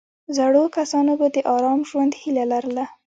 زړو 0.37 0.63
کسانو 0.77 1.13
به 1.19 1.27
د 1.35 1.37
آرام 1.55 1.79
ژوند 1.89 2.13
هیله 2.21 2.43
لرله. 2.53 2.85